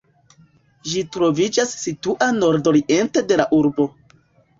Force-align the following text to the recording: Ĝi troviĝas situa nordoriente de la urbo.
Ĝi 0.93 1.01
troviĝas 1.15 1.73
situa 1.81 2.29
nordoriente 2.37 3.23
de 3.33 3.39
la 3.43 3.47
urbo. 3.59 3.87